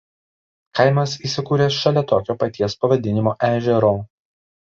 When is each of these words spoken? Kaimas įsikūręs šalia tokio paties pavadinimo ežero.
Kaimas 0.79 1.11
įsikūręs 1.29 1.77
šalia 1.83 2.03
tokio 2.13 2.37
paties 2.45 2.77
pavadinimo 2.85 3.35
ežero. 3.51 3.95